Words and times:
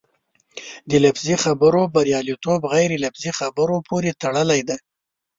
د 0.89 0.91
لفظي 1.05 1.35
خبرو 1.43 1.81
بریالیتوب 1.93 2.61
غیر 2.73 2.91
لفظي 3.03 3.31
خبرو 3.39 3.75
پورې 3.89 4.17
تړلی 4.21 4.61
دی. 4.67 4.77